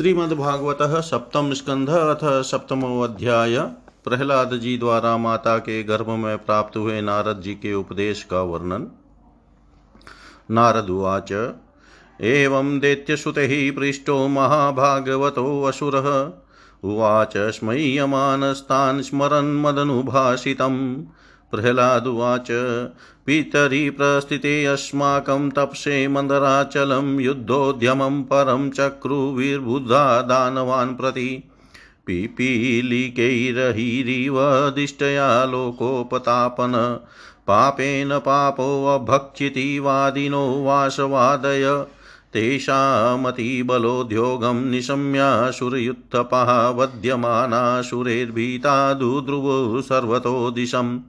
[0.00, 3.56] श्रीमद्भागवत सप्तम स्कंध अथ सप्तमो अध्याय।
[4.04, 8.86] प्रहलाद जी द्वारा माता के गर्भ में प्राप्त हुए नारद जी के उपदेश का वर्णन।
[10.50, 11.32] नारद उवाच,
[12.20, 16.08] एवं दैत्यसुतैः पृष्टो महाभागवतोऽसुरः
[16.84, 21.02] उवाच, स्मय्यमानस्तान् स्मरन् मदनुभाषितम्
[21.50, 22.48] प्रह्लादुवाच।
[23.26, 31.42] पितरि प्रस्थिते अस्माकं तपसे मन्दराचलं युद्धोद्यमं परं चक्रुविर्बुधा दानवान् प्रति।
[32.06, 37.00] पिपीलिकैरहिरिव दिष्टया लोकोपतापन।
[37.46, 41.86] पापेन पापोऽभक्षिति वादिनो वासवादय।
[42.32, 51.00] तेषामतिबलोद्योगं निशम्यासुरयुत्थपः वध्यमानासुरैर्भीता दुद्रुवो सर्वतो दिशम्।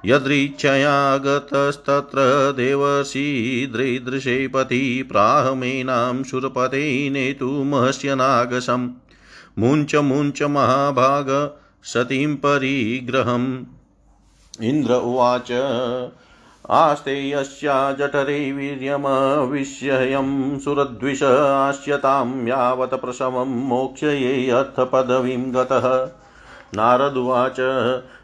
[0.07, 8.91] यदृच्छया गतस्तत्र देवर्षीदृदृशे पति प्राहमेनां सुरपते नेतुमहस्य नागसम्
[9.59, 13.65] मुञ्च मुञ्च महाभाग सतीं परिग्रहम्।
[14.63, 15.53] इन्द्र उवाच,
[16.71, 26.11] आस्ते यस्या जठरे वीर्यमविष्ययं। सुरद्विष आस्यतां यावत् प्रसवं मोक्षये अर्थपदवीं गतः।
[26.77, 27.57] नारदुवाच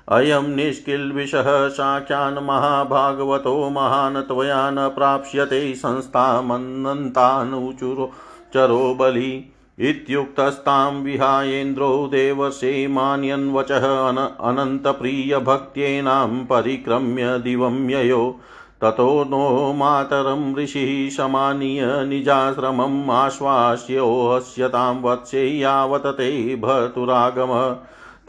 [0.09, 8.13] अयं निष्किल्बिषः साख्यान् महाभागवतो महान् त्वया न प्राप्स्यते संस्थामन्नन्तानुचुरो
[8.55, 18.41] चरो बलि। इत्युक्तस्तां विहायेन्द्रो देवसे मान्यन्वचः अन, अनन्तप्रियभक्त्येनां परिक्रम्य दिवं ययो।
[18.81, 27.77] ततो नो मातरं ऋषिः समानीय निजाश्रमम् आश्वास्योहस्यतां वत्से यावत् ते भर्तुरागमः।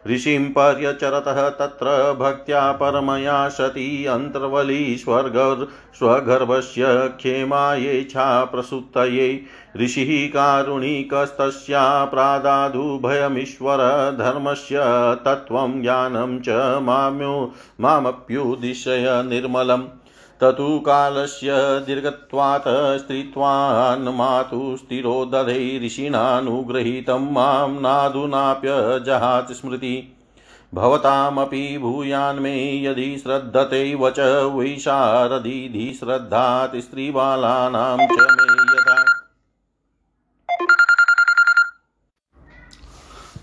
[0.07, 5.67] ऋषिं पर्यचरतः तत्र भक्त्या परमया सती अन्तर्वली स्वर्ग
[5.99, 6.85] स्वगर्भस्य
[7.17, 9.45] क्षेमायेच्छा प्रसुप्तये
[9.77, 13.77] ऋषिः कारुणिकस्तस्या प्रादादुभयमीश्वर
[14.19, 14.79] धर्मस्य
[15.25, 20.04] तत्त्वं ज्ञानं च माम्यो मामप्युदिशय निर्मलम्
[20.41, 30.11] ततु कालस्य दीर्घत्वात् स्त्रीत्वान्मातु स्थिरो दधै ऋषिणानुगृहीतं माँ नाधुनाप्यजहात् स्मृति।
[30.73, 34.19] भवतामपि भूयान्मे यदि श्रद्धते वच
[34.55, 38.64] वैशारदीधि श्रद्धात् स्त्रीबालानां च मे।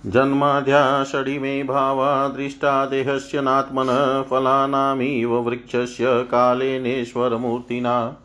[0.06, 8.16] यथा जन्माद्या मे भावा दृष्टा देहस्य नात्मनः फलानामिव वृक्षस्य कालेनेश्वरमूर्तिना।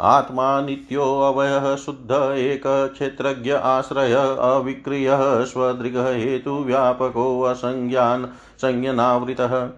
[0.00, 8.26] आत्मा नित्योऽवयः शुद्ध एकक्षेत्रज्ञ आश्रय अविक्रियः स्वदृगहेतुव्यापको असंज्ञान्
[8.58, 9.68] संज्ञनावृतः।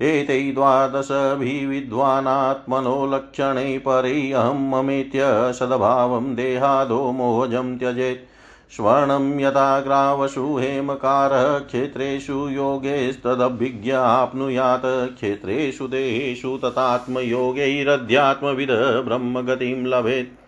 [0.00, 8.31] एतै द्वादशभिविद्वानात्मनो लक्षणे परे अहं ममेत्य सद्भावं देहादो मोहजं त्यजेत्।
[8.76, 20.42] स्वर्णं यथा ग्रावसु हेमकारः क्षेत्रेषु योगैस्तदभिज्ञ आप्नुयात् क्षेत्रेषु देहेषु तथात्मयोगैरध्यात्मविद ब्रह्मगतिं लभेत्।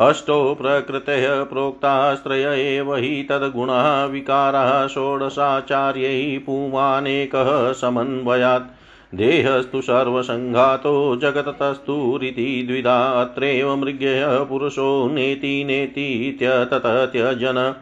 [0.00, 8.81] अष्टौ प्रकृतयः प्रोक्तास्त्रय एव हि तद्गुणः विकारः षोडशाचार्यैः पुमानेकः समन्वयात्।
[9.14, 17.74] देहस्तु सर्वसङ्घातो जगतस्तुरिति द्विधा, अत्रैव मृग्यः पुरुषो नेति नेतीत्यतत्यजन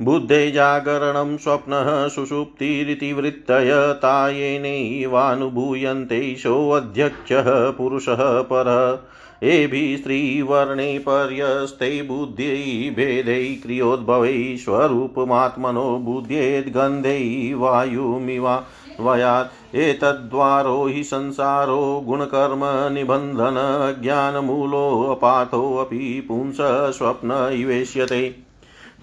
[0.03, 8.99] बुद्धे जागरणं स्वप्नः सुषुप्तिरिति वृत्तय तायेनैवानुभूयन्ते सोऽध्यक्षः पुरुषः परः।
[9.43, 18.65] एभिः स्त्रीवर्णे पर्यस्ते बुद्ध्यै क्रियोद्भवै स्वरूपमात्मनो बुद्ध्येद्गन्धै वायुमिवा
[19.01, 23.57] वयात्। एतद्वारो हि संसारो गुणकर्मनिबन्धन
[24.03, 26.57] ज्ञानमूलोऽपाथोऽपि पुंस
[26.99, 28.37] स्वप्न इवेश्यते।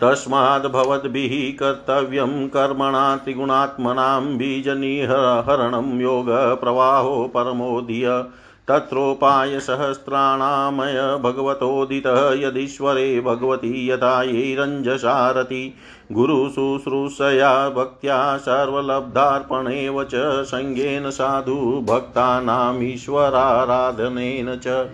[0.02, 8.24] तस्माद्भवद्भिः कर्तव्यं कर्मणा त्रिगुणात्मनां बीजनिहरणं योगप्रवाहो परमोधिय
[8.68, 15.74] तत्रोपायसहस्राणामय भगवतोदितः यदीश्वरे भगवती यथा यैरञ्जसारति
[16.12, 24.90] गुरुशुश्रूषया भक्त्या सर्वलब्धार्पणेव च सङ्गेन साधु भक्तानामीश्वराराधनेन च।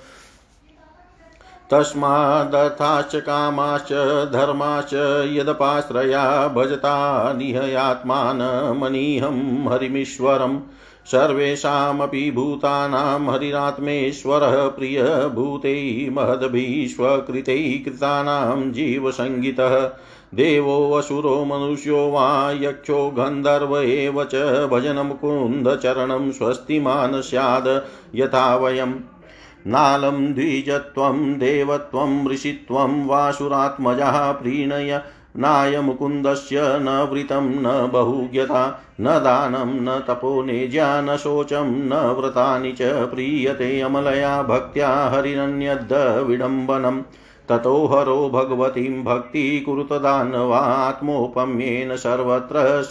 [1.70, 3.92] तस्मादर्थाश्च कामाश्च
[4.32, 4.90] धर्माश्च
[5.32, 10.60] यदपाश्रया भजता निहयात्मानमनीहं हरिमीश्वरम्
[11.06, 19.92] सर्वेषामपि भूतानां हरिरात्मेश्वरः प्रियभूतैः महद्भिश्वकृतैः कृतानां जीवसङ्गितः।
[20.34, 24.34] देवोऽसुरो मनुष्यो वा यक्षो गन्धर्व एव च
[24.72, 27.68] भजनमुकुन्दचरणं स्वस्तिमान् स्याद्।
[28.14, 28.94] यथा वयम्
[29.66, 35.00] नालं द्विजत्वं देवत्वं ऋषित्वं वासुरात्मजः प्रीणय
[35.36, 42.72] नाय मुकुन्दस्य न वृतं न बहुज्ञता न दानं न तपो नेज्या न शोचं न व्रतानि
[42.72, 45.92] च प्रीयते अमलया भक्त्या हरिरन्यद्
[46.26, 47.02] विडम्बनम्
[47.48, 52.82] ततो हरो भगवतीं भक्तिकुरुतदानवात्मोपम्येन सर्वत्र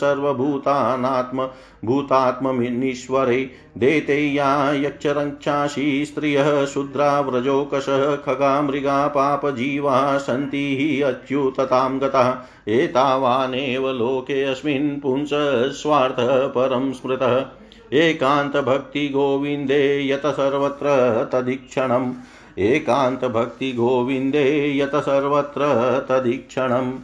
[4.36, 12.36] या यक्षरक्षांसि स्त्रियः शूद्रा व्रजोकशः खगा मृगा पापजीवा सन्ति हि अच्युततां गतः।
[12.67, 17.45] एतावानेव लोकेऽस्मिन् पुंसस्वार्थः परं स्मृतः।
[17.93, 20.86] एकान्तभक्तिगोविन्दे यत सर्वत्र
[21.33, 22.13] तदीक्षणम्।
[22.57, 25.62] एकान्तभक्तिगोविन्दे यत सर्वत्र
[26.10, 27.00] तदीक्षणम्।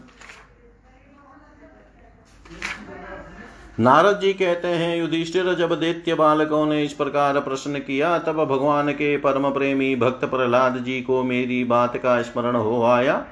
[3.80, 8.92] नारद जी कहते हैं, युधिष्ठिर, जब दैत्य बालकों ने इस प्रकार प्रश्न किया, तब भगवान
[8.92, 13.26] के परम प्रेमी भक्त प्रहलाद जी को मेरी बात का स्मरण हो आया।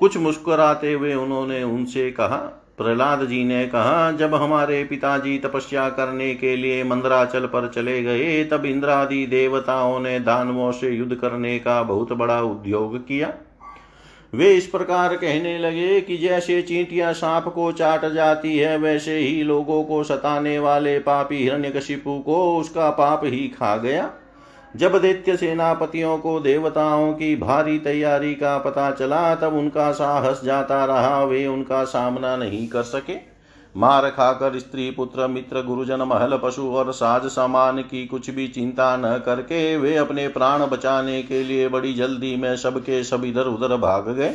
[0.00, 6.34] कुछ मुस्कुराते हुए उन्होंने उनसे कहा प्रहलाद जी ने कहा, जब हमारे पिताजी तपस्या करने
[6.34, 11.82] के लिए मंदराचल पर चले गए, तब इंद्रादि देवताओं ने दानवों से युद्ध करने का
[11.82, 13.32] बहुत बड़ा उद्योग किया।
[14.34, 19.42] वे इस प्रकार कहने लगे कि जैसे चींटियाँ सांप को चाट जाती है, वैसे ही
[19.42, 24.10] लोगों को सताने वाले पापी हिरण्यकशिपु को उसका पाप ही खा गया।
[24.76, 30.84] जब दैत्य सेनापतियों को देवताओं की भारी तैयारी का पता चला, तब उनका साहस जाता
[30.84, 33.14] रहा, वे उनका सामना नहीं कर सके।
[33.76, 38.96] मार खाकर स्त्री, पुत्र, मित्र, गुरुजन, महल, पशु और साज सामान की कुछ भी चिंता
[38.96, 43.76] न करके वे अपने प्राण बचाने के लिए बड़ी जल्दी में सबके सब इधर उधर
[43.76, 44.34] भाग गए।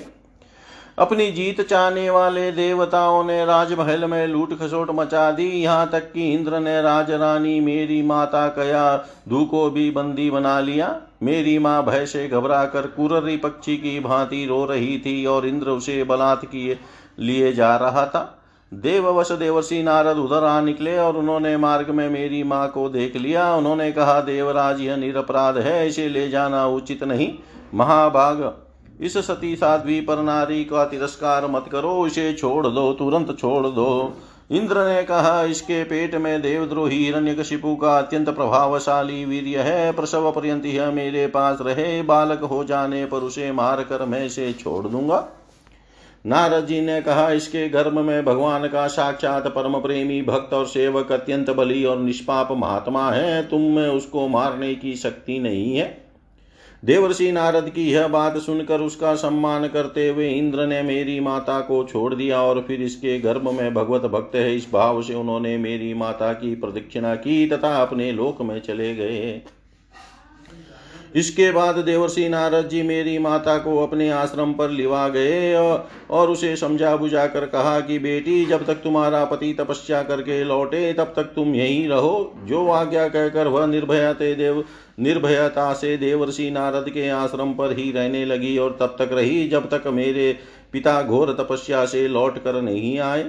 [0.98, 6.34] अपनी जीत चाहने वाले देवताओं ने राजमहल में लूट खसोट मचा दी। यहाँ तक कि
[6.34, 11.86] इंद्र ने राज रानी मेरी माता कया धू को भी बंदी बना लिया। मेरी माँ
[11.86, 16.46] भय से घबरा कर कुर्री पक्षी की भांति रो रही थी और इंद्र उसे बलात्
[17.20, 18.42] लिए जा रहा था।
[18.74, 23.56] देववश देवर्षि नारद उधर आ निकले और उन्होंने मार्ग में मेरी माँ को देख लिया।
[23.56, 27.34] उन्होंने कहा, देवराज, यह निरपराध है, इसे ले जाना उचित नहीं।
[27.74, 28.65] महाभाग
[29.02, 34.18] इस सती साध्वी पर नारी का तिरस्कार मत करो, इसे छोड़ दो, तुरंत छोड़ दो।
[34.52, 40.32] इंद्र ने कहा, इसके पेट में देवद्रोही हिरण्य हिरण्यकशिपु का अत्यंत प्रभावशाली वीर्य है। प्रसव
[40.32, 44.88] पर्यंत यह मेरे पास रहे, बालक हो जाने पर उसे मार कर मैं इसे छोड़
[44.88, 45.28] दूँगा।
[46.25, 51.12] नारद जी ने कहा, इसके गर्भ में भगवान का साक्षात परम प्रेमी भक्त और सेवक
[51.12, 56.05] अत्यंत बली और निष्पाप महात्मा है। तुम में उसको मारने की शक्ति नहीं है।
[56.86, 61.84] देवर्षि नारद की यह बात सुनकर उसका सम्मान करते हुए इंद्र ने मेरी माता को
[61.84, 65.94] छोड़ दिया और फिर इसके गर्भ में भगवत भक्त है, इस भाव से उन्होंने मेरी
[65.94, 69.42] माता की प्रदक्षिणा की तथा अपने लोक में चले गए।
[71.16, 76.56] इसके बाद देवर्षि नारद जी मेरी माता को अपने आश्रम पर लिवा गए और उसे
[76.56, 81.32] समझा बुझा कर कहा कि बेटी, जब तक तुम्हारा पति तपस्या करके लौटे, तब तक
[81.36, 84.64] तुम यहीं रहो। जो आज्ञा कहकर वह निर्भयते देव,
[85.00, 89.70] निर्भयता से देवर्षि नारद के आश्रम पर ही रहने लगी और तब तक रही, जब
[89.70, 90.38] तक मेरे
[90.72, 93.24] पिता घोर तपस्या से लौट कर नहीं आए।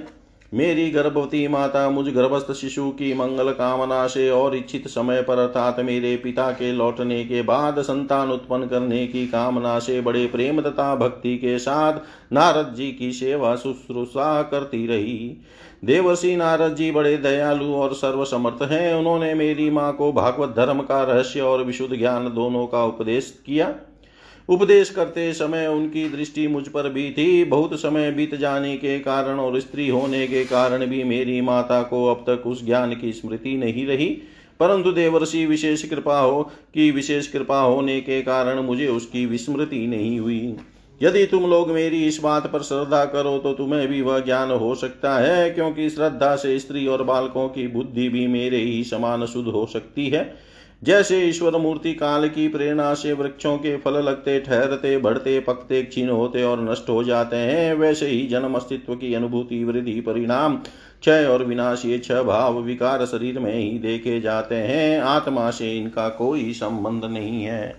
[0.53, 5.79] मेरी गर्भवती माता, मुझ गर्भस्थ शिशु की मंगल कामना से और इच्छित समय पर अर्थात
[5.79, 10.95] मेरे पिता के लौटने के बाद संतान उत्पन्न करने की कामना से बड़े प्रेम तथा
[10.95, 11.99] भक्ति के साथ
[12.33, 15.37] नारद जी की सेवा शुश्रूषा करती रही।
[15.85, 21.03] देवर्षि नारद जी बड़े दयालु और सर्वसमर्थ हैं। उन्होंने मेरी माँ को भागवत धर्म का
[21.03, 23.75] रहस्य और विशुद्ध ज्ञान दोनों का उपदेश किया।
[24.49, 29.39] उपदेश करते समय उनकी दृष्टि मुझ पर भी थी बहुत समय बीत जाने के कारण
[29.39, 33.55] और स्त्री होने के कारण भी मेरी माता को अब तक उस ज्ञान की स्मृति
[33.57, 34.07] नहीं रही।
[34.59, 36.41] परंतु देवर्षि, विशेष कृपा हो
[36.73, 40.55] कि विशेष कृपा होने के कारण मुझे उसकी विस्मृति नहीं हुई।
[41.01, 44.75] यदि तुम लोग मेरी इस बात पर श्रद्धा करो तो तुम्हें भी वह ज्ञान हो
[44.75, 49.47] सकता है, क्योंकि श्रद्धा से स्त्री और बालकों की बुद्धि भी मेरे ही समान शुद्ध
[49.49, 50.46] हो सकती है।
[50.83, 56.09] जैसे ईश्वर मूर्ति काल की प्रेरणा से वृक्षों के फल लगते, ठहरते, बढ़ते, पकते, क्षीण
[56.09, 60.55] होते और नष्ट हो जाते हैं, वैसे ही जन्म अस्तित्व की अनुभूति, वृद्धि, परिणाम,
[61.01, 65.77] क्षय और विनाश, ये छह भाव विकार शरीर में ही देखे जाते हैं। आत्मा से
[65.77, 67.75] इनका कोई संबंध नहीं है।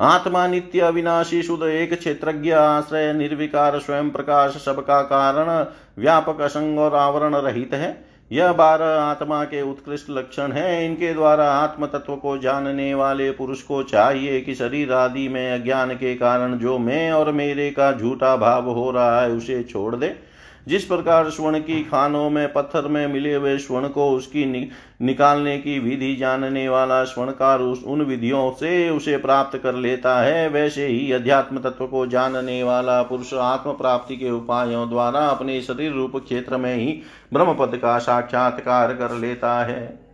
[0.00, 5.66] आत्मा नित्य अविनाशी, शुद्ध, एक क्षेत्रज्ञ, आश्रय, निर्विकार, स्वयं प्रकाश, सबका कारण,
[5.98, 11.44] व्यापक असंग और आवरण रहित है। यह बारह आत्मा के उत्कृष्ट लक्षण हैं। इनके द्वारा
[11.52, 16.58] आत्म तत्व को जानने वाले पुरुष को चाहिए कि शरीर आदि में अज्ञान के कारण
[16.58, 20.27] जो मैं और मेरे का झूठा भाव हो रहा है, उसे छोड़ दे।
[20.68, 24.68] जिस प्रकार स्वर्ण की खानों में पत्थर में मिले हुए स्वर्ण को उसकी नि,
[25.02, 30.48] निकालने की विधि जानने वाला स्वर्णकार उस उन विधियों से उसे प्राप्त कर लेता है।
[30.48, 35.92] वैसे ही अध्यात्म तत्व को जानने वाला पुरुष आत्म प्राप्ति के उपायों द्वारा अपने शरीर
[35.92, 37.00] रूप क्षेत्र में ही
[37.32, 40.07] ब्रह्म पद का साक्षात्कार कर लेता है।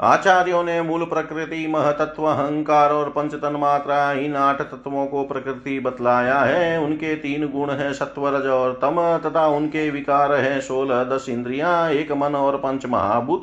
[0.00, 6.38] आचार्यों ने मूल प्रकृति, महतत्व, अहंकार और पंचतन मात्रा इन आठ तत्वों को प्रकृति बतलाया
[6.38, 11.88] है। उनके तीन गुण है, सत्वरज और तम, तथा उनके विकार है, सोलह दस इंद्रिया,
[11.88, 13.42] एक मन और पंच महाभूत।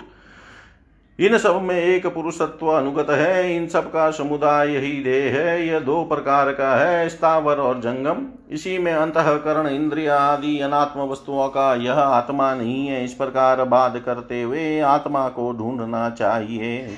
[1.20, 5.80] इन सब में एक पुरुषत्व अनुगत है, इन सब का समुदाय ही देह है, यह
[5.80, 11.76] दो प्रकार का है, स्थावर और जंगम। इसी में अंतकरण इंद्रिया आदि अनात्म वस्तुओं का
[11.76, 16.98] यह आत्मा नहीं है, इस प्रकार बाध करते हुए आत्मा को ढूंढना चाहिए।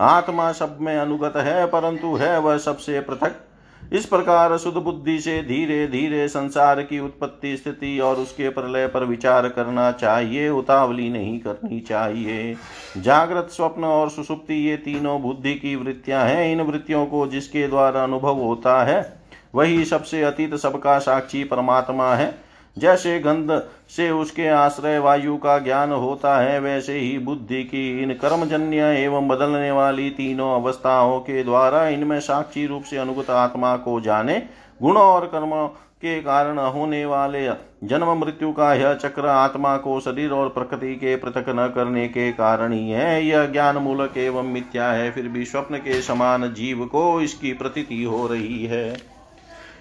[0.00, 3.43] आत्मा सब में अनुगत है, परंतु है वह सबसे पृथक।
[3.92, 9.04] इस प्रकार शुद्ध बुद्धि से धीरे धीरे संसार की उत्पत्ति स्थिति और उसके प्रलय पर
[9.04, 12.56] विचार करना चाहिए, उतावली नहीं करनी चाहिए।
[12.96, 18.02] जागृत स्वप्न और सुसुप्ति ये तीनों बुद्धि की वृत्तियाँ हैं। इन वृत्तियों को जिसके द्वारा
[18.02, 19.16] अनुभव होता है,
[19.54, 22.34] वही सबसे अतीत सबका साक्षी परमात्मा है।
[22.76, 23.50] जैसे गंध
[23.88, 29.28] से उसके आश्रय वायु का ज्ञान होता है, वैसे ही बुद्धि की इन कर्मजन्य एवं
[29.28, 34.42] बदलने वाली तीनों अवस्थाओं के द्वारा इनमें साक्षी रूप से अनुगत आत्मा को जाने,
[34.82, 35.66] गुणों और कर्मों
[35.96, 37.46] के कारण होने वाले
[37.84, 42.30] जन्म मृत्यु का यह चक्र आत्मा को शरीर और प्रकृति के पृथक न करने के
[42.32, 46.84] कारण ही है। यह ज्ञान मूलक एवं मिथ्या है, फिर भी स्वप्न के समान जीव
[46.86, 49.13] को इसकी प्रतीति हो रही है।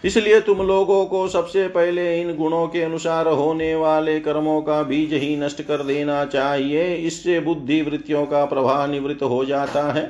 [0.04, 5.14] इसलिए तुम लोगों को सबसे पहले इन गुणों के अनुसार होने वाले कर्मों का बीज
[5.14, 10.06] ही नष्ट कर देना चाहिए। इससे बुद्धि वृत्तियों का प्रभाव निवृत्त हो जाता है।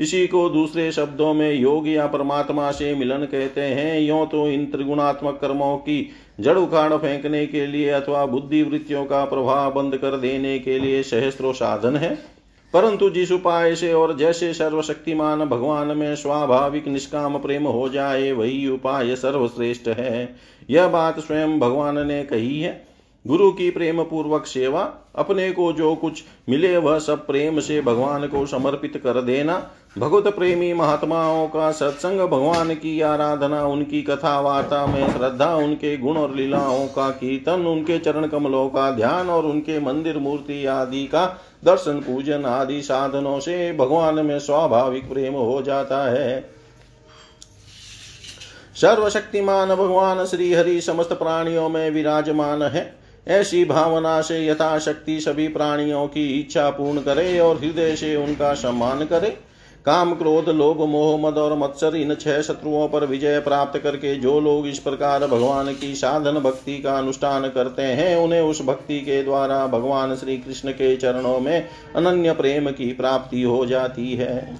[0.00, 4.66] इसी को दूसरे शब्दों में योग या परमात्मा से मिलन कहते हैं। यो तो इन
[4.66, 6.10] त्रिगुणात्मक कर्मों की
[6.40, 11.02] जड़ उखाड़ फेंकने के लिए अथवा बुद्धि वृत्तियों का प्रभाव बंद कर देने के लिए
[11.02, 12.35] सहस्त्रों साधन है।
[12.72, 18.68] परंतु जिस उपाय से और जैसे सर्वशक्तिमान भगवान में स्वाभाविक निष्काम प्रेम हो जाए, वही
[18.68, 20.36] उपाय सर्वश्रेष्ठ है।
[20.70, 22.86] यह बात स्वयं भगवान ने कही है।
[23.26, 28.26] गुरु की प्रेम पूर्वक सेवा, अपने को जो कुछ मिले वह सब प्रेम से भगवान
[28.26, 34.86] को समर्पित कर देना भगवत प्रेमी महात्माओं का सत्संग, भगवान की आराधना, उनकी कथा वार्ता
[34.86, 39.80] में श्रद्धा, उनके गुण और लीलाओं का कीर्तन, उनके चरण कमलों का ध्यान और उनके
[39.80, 46.10] मंदिर मूर्ति आदि का दर्शन, पूजन आदि साधनों से भगवान में स्वाभाविक प्रेम हो जाता
[46.10, 46.50] है।
[48.74, 52.94] सर्वशक्तिमान भगवान श्री हरि समस्त प्राणियों में विराजमान है।
[53.28, 59.04] ऐसी भावना से यथाशक्ति सभी प्राणियों की इच्छा पूर्ण करे और हृदय से उनका सम्मान
[59.04, 59.45] करे।
[59.86, 64.40] काम क्रोध लोभ, मोह, मद और मत्सर, इन छह शत्रुओं पर विजय प्राप्त करके जो
[64.40, 69.22] लोग इस प्रकार भगवान की साधन भक्ति का अनुष्ठान करते हैं, उन्हें उस भक्ति के
[69.22, 74.56] द्वारा भगवान श्री कृष्ण के चरणों में अनन्य प्रेम की प्राप्ति हो जाती है।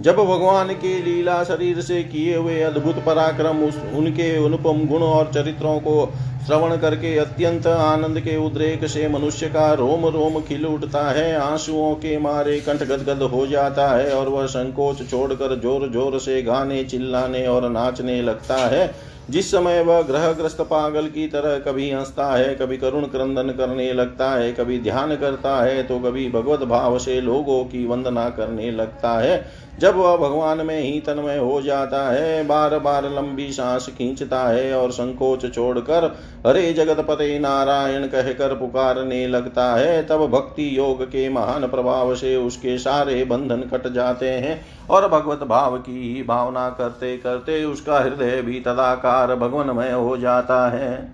[0.00, 5.30] जब भगवान के लीला शरीर से किए हुए अद्भुत पराक्रम, उस, उनके अनुपम गुण और
[5.34, 6.12] चरित्रों को
[6.46, 11.94] श्रवण करके अत्यंत आनंद के उद्रेक से मनुष्य का रोम रोम खिल उठता है, आंसुओं
[11.96, 16.82] के मारे कंठ गदगद हो जाता है और वह संकोच छोड़कर ज़ोर ज़ोर से गाने
[16.84, 18.90] चिल्लाने और नाचने लगता है।
[19.30, 24.30] जिस समय वह ग्रहग्रस्त पागल की तरह कभी हंसता है, कभी करुण क्रंदन करने लगता
[24.30, 29.18] है, कभी ध्यान करता है तो कभी भगवत भाव से लोगों की वंदना करने लगता
[29.18, 29.44] है।
[29.80, 34.72] जब वह भगवान में ही तन्मय हो जाता है, बार बार लंबी सांस खींचता है
[34.74, 36.08] और संकोच छोड़कर
[36.46, 42.36] हरे जगत पते नारायण कहकर पुकारने लगता है, तब भक्ति योग के महान प्रभाव से
[42.36, 47.98] उसके सारे बंधन कट जाते हैं और भगवत भाव की ही भावना करते करते उसका
[47.98, 51.12] हृदय भी तदाकार भगवनमय हो जाता है।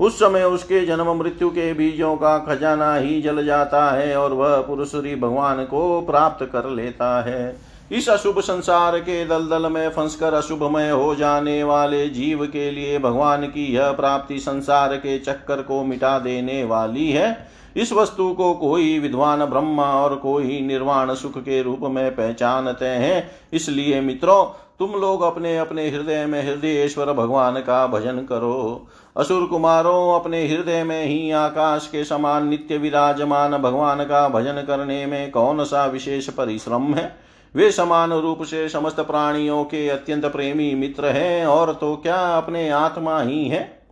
[0.00, 4.60] उस समय उसके जन्म मृत्यु के बीजों का खजाना ही जल जाता है और वह
[4.60, 10.90] पुरुष भगवान को प्राप्त कर लेता है। इस अशुभ संसार के दलदल में फंसकर अशुभमय
[10.90, 16.18] हो जाने वाले जीव के लिए भगवान की यह प्राप्ति संसार के चक्कर को मिटा
[16.18, 21.80] देने वाली है। इस वस्तु को कोई विद्वान ब्रह्मा और कोई निर्वाण सुख के रूप
[21.82, 24.44] में पहचानते हैं। इसलिए मित्रों,
[24.78, 30.84] तुम लोग अपने अपने हृदय में हृदयेश्वर भगवान का भजन करो। असुर कुमारों, अपने हृदय
[30.84, 36.30] में ही आकाश के समान नित्य विराजमान भगवान का भजन करने में कौन सा विशेष
[36.30, 37.23] परिश्रम है?
[37.56, 42.70] वे समान रूप से समस्त प्राणियों के अत्यंत प्रेमी मित्र हैं और तो क्या अपने
[42.70, 43.82] आत्मा ही है?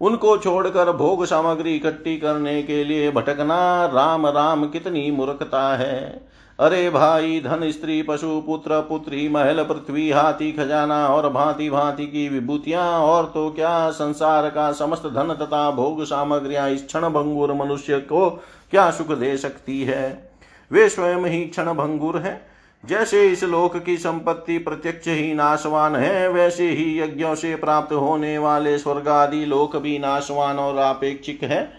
[0.00, 6.26] उनको छोड़कर भोग सामग्री इकट्ठी करने के लिए भटकना राम राम कितनी मूर्खता है।
[6.60, 12.28] अरे भाई, धन, स्त्री, पशु, पुत्र, पुत्री, महल, पृथ्वी, हाथी, खजाना और भांति भांति की
[12.28, 17.98] विभूतियाँ और तो क्या संसार का समस्त धन तथा भोग सामग्रियाँ इस क्षण भंगुर मनुष्य
[17.98, 18.30] को
[18.70, 20.30] क्या सुख दे सकती है?
[20.72, 22.53] वे स्वयं ही क्षण भंगुर है।
[22.88, 28.38] जैसे इस लोक की संपत्ति प्रत्यक्ष ही नाशवान है, वैसे ही यज्ञों से प्राप्त होने
[28.38, 31.72] वाले स्वर्ग आदि लोक भी नाशवान और अपेक्षिक है।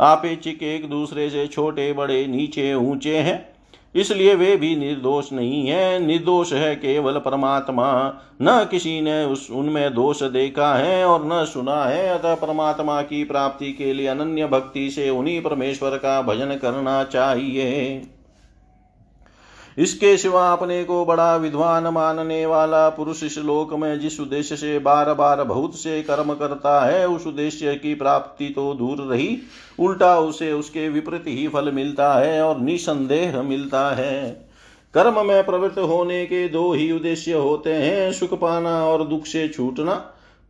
[0.00, 3.48] आपेक्षिक एक दूसरे से छोटे, बड़े, नीचे, ऊँचे हैं।
[3.94, 9.94] इसलिए वे भी निर्दोष नहीं है। निर्दोष है केवल परमात्मा। न किसी ने उस उनमें
[9.94, 14.90] दोष देखा है और न सुना है। अतः परमात्मा की प्राप्ति के लिए अनन्य भक्ति
[14.90, 18.02] से उन्हीं परमेश्वर का भजन करना चाहिए।
[19.80, 24.78] इसके सिवा अपने को बड़ा विद्वान मानने वाला पुरुष इस लोक में जिस उद्देश्य से
[24.78, 29.38] बार बार बहुत से कर्म करता है, उस उद्देश्य की प्राप्ति तो दूर रही।
[29.78, 34.30] उल्टा उसे उसके विपरीत ही फल मिलता है और निसंदेह मिलता है।
[34.94, 39.48] कर्म में प्रवृत्त होने के दो ही उद्देश्य होते हैं, सुख पाना और दुख से
[39.48, 39.94] छूटना।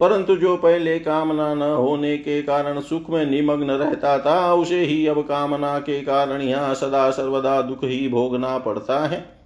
[0.01, 5.07] परंतु जो पहले कामना न होने के कारण सुख में निमग्न रहता था, उसे ही
[5.07, 9.40] अब कामना के कारण यहाँ सदा सर्वदा दुख ही भोगना पड़ता है।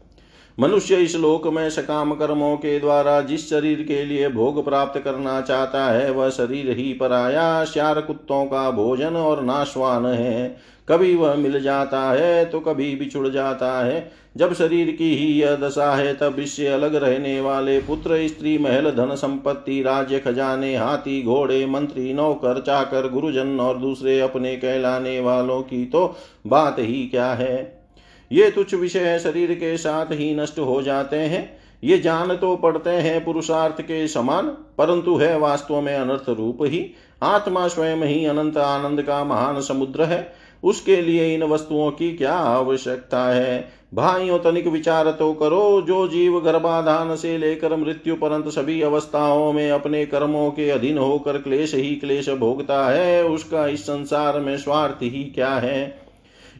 [0.59, 5.40] मनुष्य इस लोक में सकाम कर्मों के द्वारा जिस शरीर के लिए भोग प्राप्त करना
[5.40, 10.57] चाहता है, वह शरीर ही पराया, श्यार कुत्तों का भोजन और नाशवान है।
[10.88, 15.57] कभी वह मिल जाता है तो कभी बिछुड़ जाता है। जब शरीर की ही यह
[15.57, 21.23] दशा है, तब इससे अलग रहने वाले पुत्र, स्त्री, महल, धन संपत्ति, राज्य, खजाने, हाथी,
[21.23, 27.33] घोड़े, मंत्री, नौकर, चाकर, गुरुजन और दूसरे अपने कहलाने वालों की तो बात ही क्या
[27.33, 27.84] है?
[28.33, 32.91] ये तुच्छ विषय शरीर के साथ ही नष्ट हो जाते हैं। ये जान तो पड़ते
[32.91, 34.47] हैं पुरुषार्थ के समान,
[34.79, 36.91] परंतु है वास्तव में अनर्थ रूप ही।
[37.23, 40.33] आत्मा स्वयं ही अनंत आनंद का महान समुद्र है।
[40.65, 43.69] उसके लिए इन वस्तुओं की क्या आवश्यकता है?
[43.95, 49.71] भाइयों, तनिक विचार तो करो, जो जीव गर्भाधान से लेकर मृत्यु परंत सभी अवस्थाओं में
[49.71, 55.03] अपने कर्मों के अधीन होकर क्लेश ही क्लेश भोगता है, उसका इस संसार में स्वार्थ
[55.03, 56.04] ही क्या है?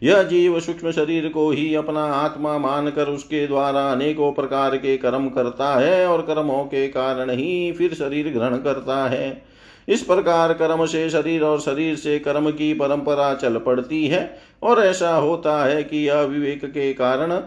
[0.05, 5.29] यह जीव सूक्ष्म शरीर को ही अपना आत्मा मानकर उसके द्वारा अनेकों प्रकार के कर्म
[5.29, 9.43] करता है और कर्मों के कारण ही फिर शरीर ग्रहण करता है।
[9.89, 14.81] इस प्रकार कर्म से शरीर और शरीर से कर्म की परंपरा चल पड़ती है और
[14.81, 17.41] ऐसा होता है कि अविवेक के कारण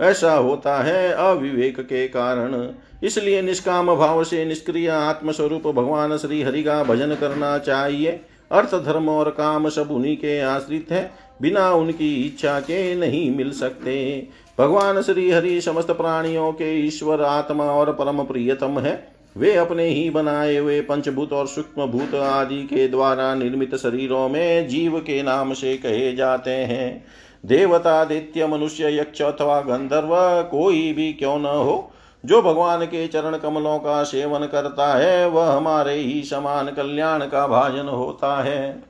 [0.00, 2.68] ऐसा होता है, अविवेक के कारण।
[3.02, 9.08] इसलिए निष्काम भाव से निष्क्रिय आत्मस्वरूप भगवान श्री हरि का भजन करना चाहिए। अर्थ धर्म
[9.08, 11.10] और काम सब उन्हीं के आश्रित है।
[11.42, 14.28] बिना उनकी इच्छा के नहीं मिल सकते।
[14.58, 20.10] भगवान श्री हरि समस्त प्राणियों के ईश्वर आत्मा और परम प्रियतम है। वे अपने ही
[20.10, 25.52] बनाए हुए पंचभूत और सूक्ष्म भूत आदि के द्वारा निर्मित शरीरों में जीव के नाम
[25.52, 27.04] से कहे जाते हैं।
[27.46, 30.08] देवता दित्य मनुष्य, यक्ष अथवा गंधर्व
[30.50, 31.92] कोई भी क्यों न हो
[32.26, 37.46] जो भगवान के चरण कमलों का सेवन करता है, वह हमारे ही समान कल्याण का
[37.46, 38.82] भाजन होता है।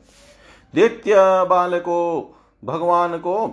[0.74, 3.46] दैत्य बालको भगवान को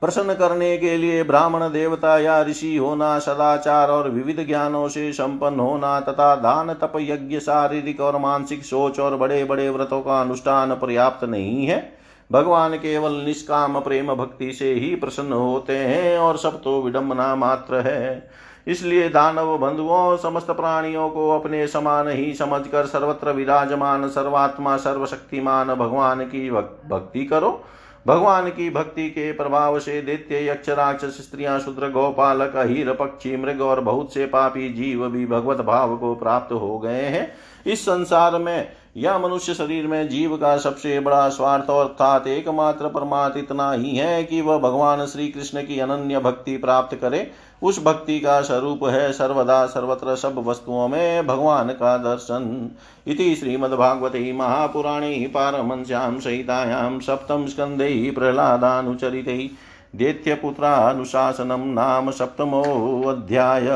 [0.00, 5.60] प्रसन्न करने के लिए ब्राह्मण देवता या ऋषि होना, सदाचार और विविध ज्ञानों से संपन्न
[5.60, 10.74] होना तथा दान, तप, यज्ञ, शारीरिक और मानसिक सोच और बड़े बड़े व्रतों का अनुष्ठान
[10.74, 11.92] पर्याप्त नहीं है।
[12.32, 17.76] भगवान केवल निष्काम प्रेम भक्ति से ही प्रसन्न होते हैं और सब तो विडम्बना मात्र
[17.76, 18.30] है।
[18.66, 26.24] इसलिए दानव बंधुओं, समस्त प्राणियों को अपने समान ही समझकर सर्वत्र विराजमान, सर्वात्मा, सर्वशक्तिमान भगवान
[26.24, 27.64] की भक्ति करो।
[28.06, 33.60] भगवान की भक्ति के प्रभाव से दैत्य, यक्ष, राक्षस, स्त्रियाँ, शूद्र, गोपालक हीर पक्षी, मृग
[33.60, 37.32] और बहुत से पापी जीव भी भगवत भाव को प्राप्त हो गए हैं।
[37.66, 43.40] इस संसार में या मनुष्य शरीर में जीव का सबसे बड़ा स्वार्थ अर्थात एकमात्र परमात्म
[43.40, 47.30] इतना ही है कि वह भगवान श्री कृष्ण की अनन्य भक्ति प्राप्त करे।
[47.62, 52.70] उस भक्ति का स्वरूप है सर्वदा सर्वत्र सब वस्तुओं में भगवान का दर्शन।
[53.06, 59.50] इति श्रीमद्भागवते महापुराणे पारमश्याम सहितायां सप्तम स्कन्धे प्रह्लादानुचरिते
[59.96, 63.66] दैत्यपुत्रानुशासनं नाम सप्तमोऽध्याय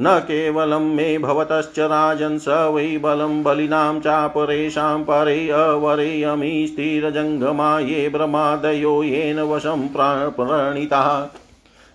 [0.00, 8.08] न केवलं मे भवतश्च राजन् स वै बलं बलिनां चापरेषां परे अवरे अमी स्थिरजङ्गमा ये
[8.08, 11.26] ब्रह्मादयो येन वशं प्रणीताः।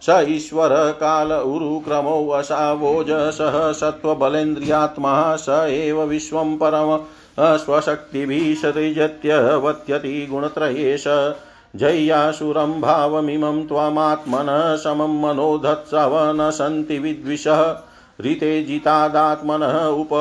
[0.01, 7.03] स ईश्वर काल उरुक्रमो वशावोजसः सत्त्वबलेन्द्रियात्मा, स एव विश्वं परम
[7.39, 11.03] स्वशक्तिभिः सृजत्यवत्यति गुणत्रयेश
[11.75, 17.77] जय्यासुरं भावमिमं त्वमात्मनः समं मनोधत्सव न सन्ति विद्विषः।
[18.21, 20.13] ऋते जितादात्मनः उप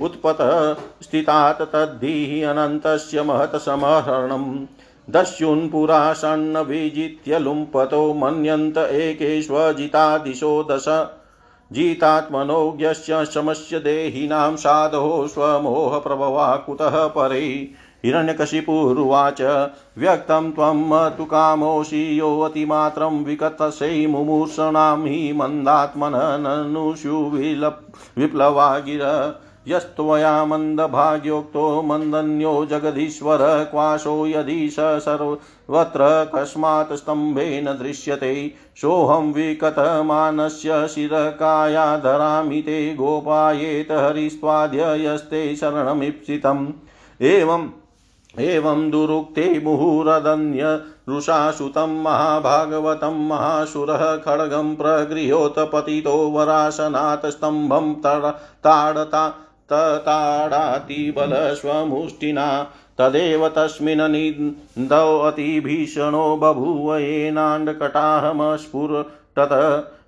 [0.00, 4.66] उत्पतः स्थितात् तद्धिः अनन्तस्य महत्समहरणम्
[5.10, 6.14] दस्युन्पुरा
[6.60, 10.84] विजित्य लुम्पतो मन्यन्त एकेष्वजितादिशो दश।
[11.72, 17.68] जितात्मनोज्ञस्य शमस्य देहिनां साधो स्वमोहप्रभवा कुतः परै।
[18.04, 19.42] हिरण्यकशिपुरुवाच,
[19.98, 29.00] व्यक्तं त्वं तु कामोषि योऽतिमात्रं विकतसै मुमूर्षणां हि मन्दात्मनननुषु विलप् विप्लवा गिर
[29.68, 33.38] यस्त्वया मन्दभाग्योक्तो मन्दन्यो जगदीश्वर
[33.70, 45.56] क्वाशो यदि स सर्वत्र कस्मात् स्तम्भेन दृश्यते। सोऽहं विकतमानस्य शिरकाया धरामि ते गोपायेत हरिस्त्वाद्य यस्ते
[45.56, 46.66] शरणमीप्सितम्।
[47.22, 47.68] एवम्
[48.40, 50.62] एवं दुरुक्ते मुहुरदन्य
[51.08, 59.28] रुषासुतं महाभागवतं महासुरः खड्गं प्रगृह्योत पतितो वरासनात् स्तम्भं ताडता
[59.70, 62.48] तताडातिबलस्वमुष्टिना
[62.98, 69.52] तदेव तस्मिन् निन्दोऽतिभीषणो बभूव येनाण्डकटाहमस्फुरटत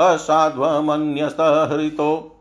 [0.00, 2.36] असाध्वमन्यस्तहृतो।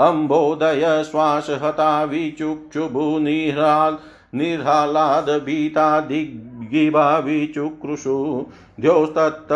[0.00, 3.96] अम्बोदय श्वासहता विचुक्षुभुनिह्राल्
[4.34, 8.46] निर्हालादभीता दिग्गिभा विचुक्रुषु।
[8.80, 9.48] द्योस्तत्त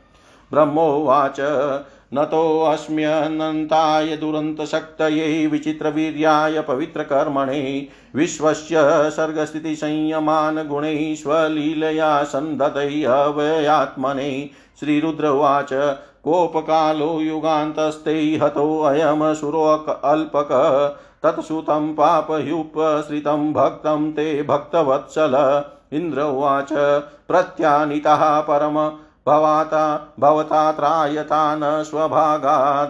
[0.55, 1.37] ब्रह्मोवाच
[2.13, 14.35] नतोऽस्म्यनन्ताय दुरन्तशक्तये विचित्रवीर्याय पवित्रकर्मणे विश्वस्य सर्गस्थितिसंयमान् गुणैः स्वलीलया सन्दतैः
[14.79, 15.69] श्रीरुद्रवाच,
[16.23, 20.49] कोपकालो युगान्तस्ते हतोऽयमसुरोऽल्पक
[21.23, 25.63] तत्सुतं पापह्युपसृतं भक्तं ते भक्तवत्सल।
[25.93, 26.69] इन्द्र उवाच
[27.27, 31.83] प्रत्यानितः परम भवाता, भवता त्रायता न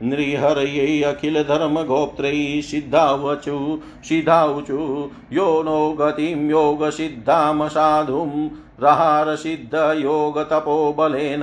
[0.04, 8.50] नृहरयै अखिलधर्मगोप्त्रै सिद्धावचु सिद्धावचु। यो नो गतिं योगसिद्धामसाधुं
[8.84, 11.42] रहारसिद्धयोगतपोबलेन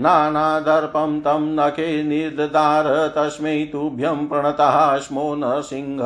[0.00, 6.02] नानादर्पं तं नखे निर्ददार तस्मै तुभ्यं प्रणतः स्मो नरसिंह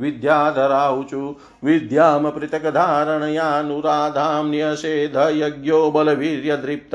[0.00, 6.94] विद्याधराऊचु विद्यां पृथक्धारणयानुराधां न्यसेध यज्ञो बलवीर्यदृप्त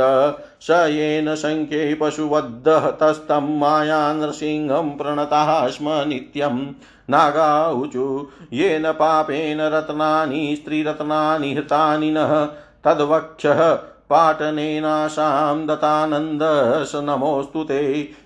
[0.61, 6.65] स येन शङ्ख्ये पशुवद्धतस्तं माया नृसिंहं प्रणतः स्म नित्यम्
[7.09, 12.47] नागाऊचु येन पापेन रत्नानि स्त्रीरत्नानि हृतानि नः
[12.87, 13.73] तद्वक्षः
[14.09, 17.79] पाटनेनाशां दतानन्दस नमोऽस्तु ते।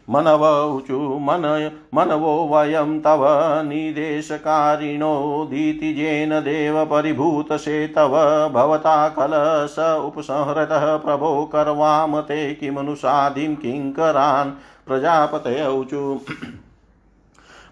[0.10, 3.24] मनवौचु मन मनवो वयं तव
[3.64, 5.14] निदेशकारिणो
[5.52, 8.18] दीतिजेन देव परिभूतसेतव
[8.54, 14.52] भवता कलश उपसंहृतः प्रभो कर्वाम ते किमनुसाधिं किङ्करान्
[14.88, 16.18] प्रजापतयौचु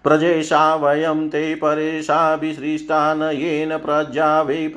[0.04, 4.68] प्रजेशा वयं ते परेशाभिसृष्टान् येन प्रजा वै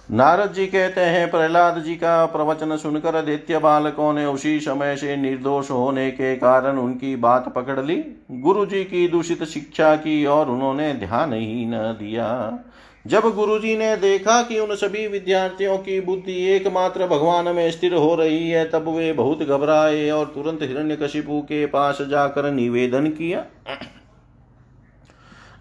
[0.09, 5.15] नारद जी कहते हैं, प्रहलाद जी का प्रवचन सुनकर दैत्य बालकों ने उसी समय से
[5.17, 7.95] निर्दोष होने के कारण उनकी बात पकड़ ली।
[8.31, 12.59] गुरु जी की दूषित शिक्षा की और उन्होंने ध्यान ही न दिया।
[13.07, 17.93] जब गुरु जी ने देखा कि उन सभी विद्यार्थियों की बुद्धि एकमात्र भगवान में स्थिर
[17.93, 23.45] हो रही है, तब वे बहुत घबराए और तुरंत हिरण्यकशिपु के पास जाकर निवेदन किया।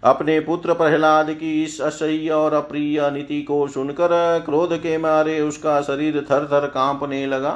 [0.03, 5.81] अपने पुत्र प्रहलाद की इस असह्य और अप्रिय नीति को सुनकर क्रोध के मारे उसका
[5.81, 7.51] शरीर थर थर कांपने लगा।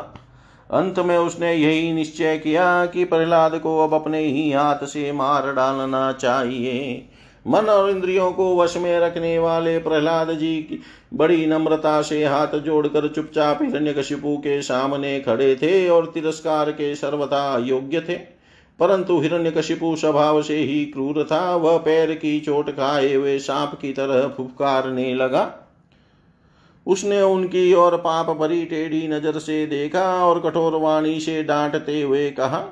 [0.72, 5.54] अंत में उसने यही निश्चय किया कि प्रहलाद को अब अपने ही हाथ से मार
[5.54, 7.10] डालना चाहिए।
[7.48, 10.80] मन और इंद्रियों को वश में रखने वाले प्रहलाद जी की
[11.14, 17.58] बड़ी नम्रता से हाथ जोड़कर चुपचाप हिरण्यकशिपु के सामने खड़े थे और तिरस्कार के सर्वथा
[17.58, 18.33] योग्य थे।
[18.84, 23.94] परंतु हिरण्यकशिपु स्वभाव से ही क्रूर था। वह पैर की चोट खाए हुए सांप की
[23.94, 25.52] तरह फुफकारने लगा।
[26.88, 32.30] उसने उनकी और पाप भरी टेढ़ी नज़र से देखा और कठोर वाणी से डांटते हुए
[32.32, 32.64] कहा,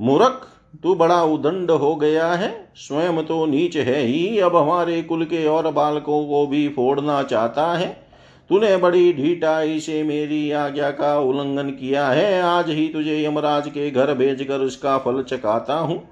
[0.00, 0.46] मूरख,
[0.82, 5.46] तू बड़ा उदंड हो गया है। स्वयं तो नीच है ही। अब हमारे कुल के
[5.46, 8.07] और बालकों को भी फोड़ना चाहता है।
[8.50, 13.90] तूने बड़ी ढीठाई से मेरी आज्ञा का उल्लंघन किया है। आज ही तुझे यमराज के
[13.90, 16.02] घर भेजकर उसका फल चकाता हूँ।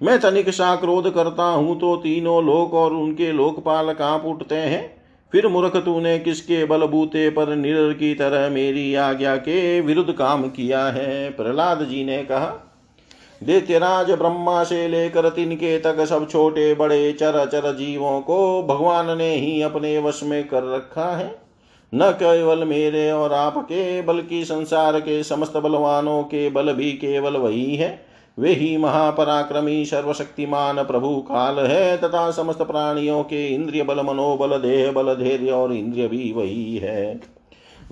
[0.00, 4.82] मैं तनिक सा क्रोध करता हूँ तो तीनों लोक और उनके लोकपाल काँप उठते हैं।
[5.32, 10.84] फिर मूर्ख तूने किसके बलबूते पर निर की तरह मेरी आज्ञा के विरुद्ध काम किया
[10.86, 11.30] है?
[11.30, 12.60] प्रहलाद जी ने कहा
[13.42, 19.30] दैत्यराज ब्रह्मा से लेकर तिनके तक सब छोटे बड़े चर चर जीवों को भगवान ने
[19.30, 21.43] ही अपने वश में कर रखा है।
[21.94, 27.76] न केवल मेरे और आपके, बल्कि संसार के समस्त बलवानों के बल भी केवल वही
[27.76, 28.06] है।
[28.38, 34.92] वे ही महापराक्रमी, सर्वशक्तिमान प्रभु काल है, तथा समस्त प्राणियों के इंद्रिय बल, मनोबल, देह
[34.92, 37.20] बल, धैर्य और इंद्रिय भी वही है।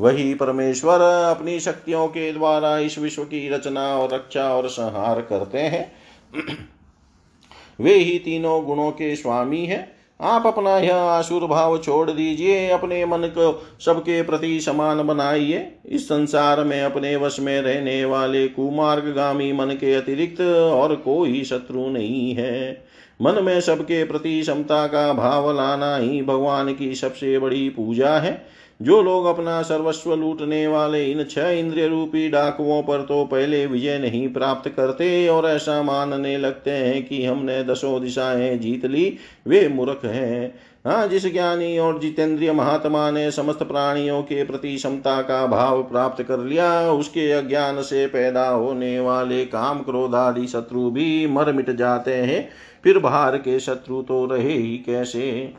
[0.01, 5.59] वही परमेश्वर अपनी शक्तियों के द्वारा इस विश्व की रचना और रक्षा और संहार करते
[5.59, 5.93] हैं।
[7.80, 13.05] वे ही तीनों गुणों के स्वामी हैं। आप अपना यह आसुर भाव छोड़ दीजिए, अपने
[13.05, 19.53] मन को सबके प्रति समान बनाइए। इस संसार में, अपने वश में रहने वाले कुमार्गामी
[19.53, 20.41] मन के अतिरिक्त
[20.75, 22.85] और कोई शत्रु नहीं है।
[23.23, 28.62] मन में सबके प्रति समता का भाव लाना ही भगवान की सबसे बड़ी पूजा है।
[28.83, 33.99] जो लोग अपना सर्वस्व लूटने वाले इन छह इंद्रिय रूपी डाकुओं पर तो पहले विजय
[33.99, 39.16] नहीं प्राप्त करते और ऐसा मानने लगते हैं कि हमने दसों दिशाएँ जीत ली,
[39.47, 40.55] वे मूर्ख हैं।
[40.87, 46.22] हाँ जिस ज्ञानी और जितेंद्रिय महात्मा ने समस्त प्राणियों के प्रति क्षमता का भाव प्राप्त
[46.22, 51.70] कर लिया, उसके अज्ञान से पैदा होने वाले काम क्रोध आदि शत्रु भी मर मिट
[51.70, 52.49] जाते हैं।
[52.85, 55.53] फिर बाहर के शत्रु तो रहे ही कैसे?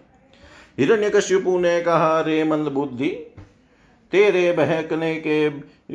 [0.79, 3.09] हिरण्यकश्यपु ने कहा, रे मंद बुद्धि,
[4.11, 5.49] तेरे बहकने के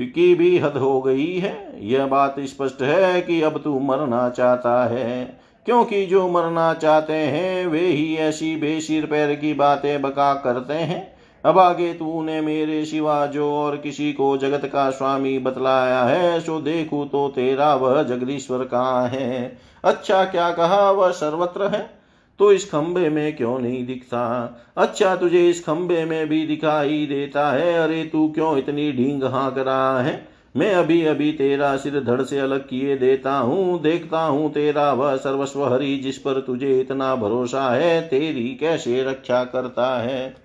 [0.06, 1.88] की भी हद हो गई है?
[1.88, 7.66] यह बात स्पष्ट है कि अब तू मरना चाहता है। क्योंकि जो मरना चाहते हैं,
[7.66, 13.26] वे ही ऐसी बेसिर पैर की बातें बका करते हैं। अब आगे तूने मेरे सिवा
[13.26, 18.64] जो और किसी को जगत का स्वामी बतलाया है, सो देखू तो तेरा वह जगदीश्वर
[18.64, 19.58] कहाँ है?
[19.84, 21.97] अच्छा क्या कहा, वह सर्वत्र है?
[22.38, 24.54] तो इस खंबे में क्यों नहीं दिखता?
[24.76, 29.58] अच्छा तुझे इस खंबे में भी दिखाई देता है। अरे, तू क्यों इतनी ढींग हाँक
[29.58, 30.28] रहा है?
[30.56, 35.16] मैं अभी अभी तेरा सिर धड़ से अलग किए देता हूँ। देखता हूँ तेरा वह
[35.16, 40.36] सर्वस्व हरि, जिस पर तुझे इतना भरोसा है, तेरी कैसे रक्षा करता है?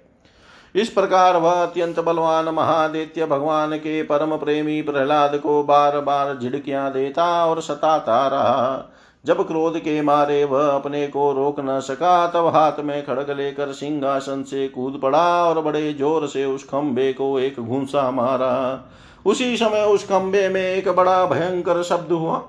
[0.75, 6.93] इस प्रकार वह अत्यंत बलवान महादित्य भगवान के परम प्रेमी प्रहलाद को बार बार झिड़कियाँ
[6.93, 8.92] देता और सताता रहा।
[9.25, 13.71] जब क्रोध के मारे वह अपने को रोक न सका, तब हाथ में खड़ग लेकर
[13.71, 18.83] सिंहासन से कूद पड़ा और बड़े ज़ोर से उस खंबे को एक घूसा मारा।
[19.25, 22.41] उसी समय उस खंबे में एक बड़ा भयंकर शब्द हुआ।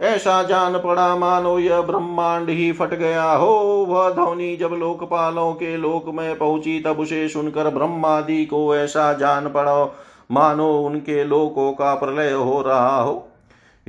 [0.00, 3.56] ऐसा जान पड़ा, मानो यह ब्रह्मांड ही फट गया हो।
[3.88, 9.48] वह ध्वनि जब लोकपालों के लोक में पहुँची, तब उसे सुनकर ब्रह्मादि को ऐसा जान
[9.48, 9.84] पड़ा,
[10.30, 13.26] मानो उनके लोकों का प्रलय हो रहा हो।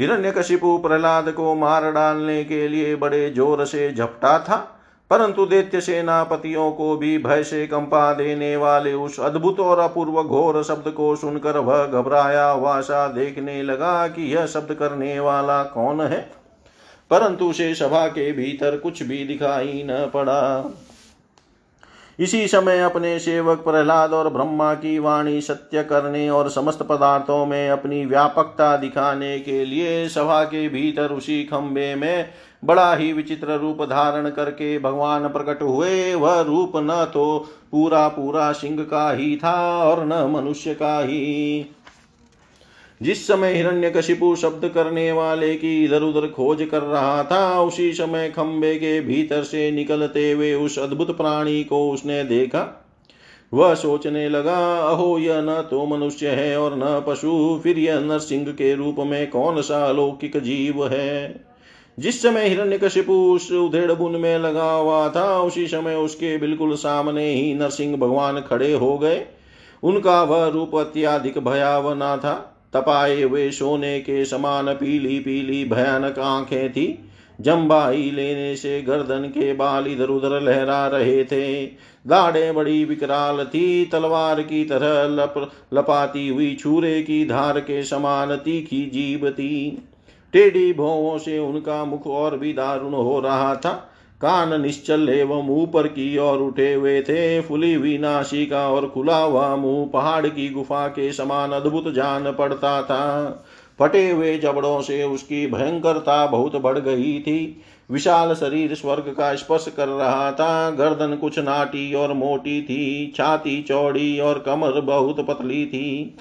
[0.02, 4.56] हिरण्यकशिपु प्रहलाद को मार डालने के लिए बड़े ज़ोर से झपटा था,
[5.12, 10.62] परंतु दैत्य सेनापतियों को भी भय से कंपा देने वाले उस अद्भुत और अपूर्व घोर
[10.64, 16.20] शब्द को सुनकर वह घबराया वासा देखने लगा कि यह शब्द करने वाला कौन है।
[17.12, 20.64] परंतु उसे सभा के भीतर कुछ भी दिखाई न पड़ा।
[22.22, 27.70] इसी समय अपने सेवक प्रहलाद और ब्रह्मा की वाणी सत्य करने और समस्त पदार्थों में
[27.70, 32.30] अपनी व्यापकता दिखाने के लिए सभा के भीतर उसी खंबे में
[32.66, 37.26] बड़ा ही विचित्र रूप धारण करके भगवान प्रकट हुए। वह रूप न तो
[37.72, 41.66] पूरा पूरा सिंह का ही था और न मनुष्य का ही।
[43.02, 48.30] जिस समय हिरण्यकशिपु शब्द करने वाले की इधर उधर खोज कर रहा था, उसी समय
[48.30, 52.88] खंबे के भीतर से निकलते हुए उस अद्भुत प्राणी को उसने देखा।
[53.54, 58.46] वह सोचने लगा, अहो, यह न तो मनुष्य है और न पशु, फिर यह नरसिंह
[58.46, 61.46] के रूप में कौन सा अलौकिक जीव है?
[62.00, 67.34] जिस समय हिरण्यकशिपु उस उधेड़ बुन में लगा हुआ था, उसी समय उसके बिल्कुल सामने
[67.34, 69.26] ही नरसिंह भगवान खड़े हो गए।
[69.84, 76.72] उनका वह रूप अत्याधिक भयावना था। तपाए हुए सोने के समान पीली पीली भयानक आँखें
[76.72, 77.00] थी।
[77.42, 81.66] जम्बाई लेने से गर्दन के बाल इधर उधर लहरा रहे थे।
[82.08, 88.36] दाढ़े बड़ी विकराल थी, तलवार की तरह लप, लपाती हुई छूरे की धार के समान
[88.36, 89.88] तीखी जीव थी।
[90.34, 93.91] टेढ़ी भौवों से उनका मुख और भी दारुण हो रहा था।
[94.22, 99.56] कान निश्चल एवं ऊपर की ओर उठे हुए थे। फुली हुई नाशिका और खुला हुआ
[99.56, 103.46] मुँह पहाड़ की गुफा के समान अद्भुत जान पड़ता था।
[103.80, 107.62] फटे हुए जबड़ों से उसकी भयंकरता बहुत बढ़ गई थी।
[107.92, 113.62] विशाल शरीर स्वर्ग का स्पर्श कर रहा था। गर्दन कुछ नाटी और मोटी थी। छाती
[113.64, 116.18] चौड़ी और कमर बहुत पतली थी।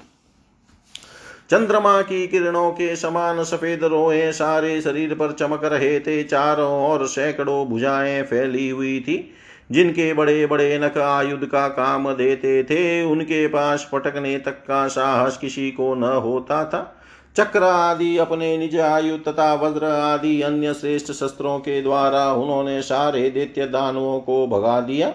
[1.51, 7.07] चंद्रमा की किरणों के समान सफ़ेद रोए सारे शरीर पर चमक रहे थे। चारों ओर
[7.07, 9.33] सैकड़ों भुजाएँ फैली हुई थी,
[9.71, 15.37] जिनके बड़े बड़े नख आयुध का काम देते थे। उनके पास पटकने तक का साहस
[15.37, 17.01] किसी को न होता था।
[17.35, 23.29] चक्र आदि अपने निज आयु तथा वज्र आदि अन्य श्रेष्ठ शस्त्रों के द्वारा उन्होंने सारे
[23.29, 25.13] दैत्य दानवों को भगा दिया।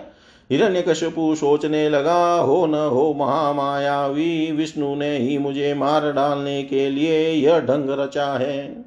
[0.51, 7.31] हिरण्यकश्यपु सोचने लगा, हो न हो महामायावी विष्णु ने ही मुझे मार डालने के लिए
[7.31, 8.85] यह ढंग रचा है।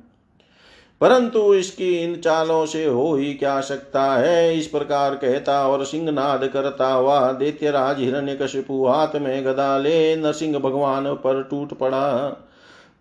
[1.02, 4.58] परंतु इसकी इन चालों से हो ही क्या सकता है?
[4.58, 11.14] इस प्रकार कहता और सिंहनाद करता हुआ दैत्यराज हिरण्यकशिपु हाथ में गदा ले नरसिंह भगवान
[11.14, 12.38] पर टूट पड़ा।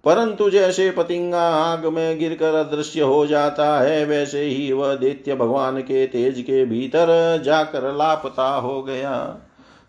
[0.09, 5.81] परंतु जैसे पतिंगा आग में गिरकर अदृश्य हो जाता है, वैसे ही वह दैत्य भगवान
[5.81, 9.37] के तेज के भीतर जाकर लापता हो गया।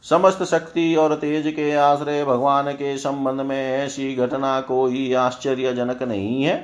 [0.03, 6.43] समस्त शक्ति और तेज के आश्रय भगवान के संबंध में ऐसी घटना कोई आश्चर्यजनक नहीं
[6.43, 6.55] है,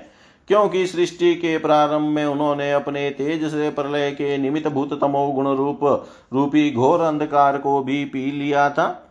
[0.48, 5.48] क्योंकि सृष्टि के प्रारंभ में उन्होंने अपने तेज से प्रलय के निमित्त भूत तमो गुण
[5.56, 5.80] रूप,
[6.34, 9.02] रूपी घोर अंधकार को भी पी लिया था।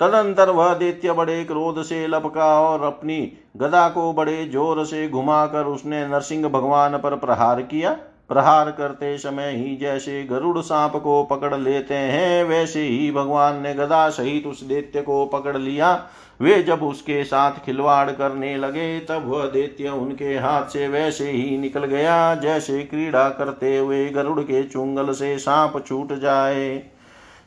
[0.00, 3.20] तदंतर वह दैत्य बड़े क्रोध से लपका और अपनी
[3.56, 7.96] गदा को बड़े ज़ोर से घुमाकर उसने नरसिंह भगवान पर प्रहार किया।
[8.30, 13.74] प्रहार करते समय ही जैसे गरुड़ सांप को पकड़ लेते हैं, वैसे ही भगवान ने
[13.74, 15.92] गदा सहित उस दैत्य को पकड़ लिया।
[16.40, 21.56] वे जब उसके साथ खिलवाड़ करने लगे, तब वह दैत्य उनके हाथ से वैसे ही
[21.58, 26.95] निकल गया, जैसे क्रीड़ा करते हुए गरुड़ के चुंगल से सांप छूट जाए।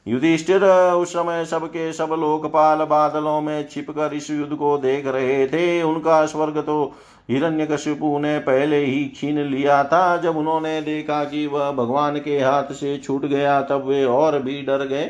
[0.10, 5.82] युधिष्ठिर उस समय सबके सब लोकपाल बादलों में छिपकर इस युद्ध को देख रहे थे।
[5.84, 6.94] उनका स्वर्ग तो
[7.30, 12.74] हिरण्यकशिपु ने पहले ही छीन लिया था। जब उन्होंने देखा कि वह भगवान के हाथ
[12.74, 15.06] से छूट गया, तब वे और भी डर गए।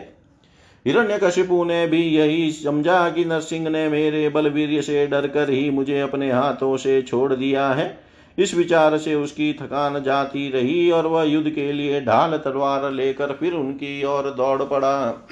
[0.86, 6.00] हिरण्यकशिपु ने भी यही समझा कि नरसिंह ने मेरे बलवीर से डर कर ही मुझे
[6.00, 11.24] अपने हाथों से छोड़ दिया है। इस विचार से उसकी थकान जाती रही और वह
[11.24, 15.28] युद्ध के लिए ढाल तलवार लेकर फिर उनकी ओर दौड़ पड़ा।